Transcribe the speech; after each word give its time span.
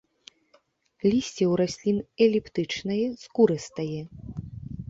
Лісце 1.09 1.45
ў 1.51 1.53
раслін 1.61 1.99
эліптычнае, 2.29 3.01
скурыстае. 3.25 4.01